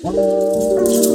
[0.00, 1.07] Música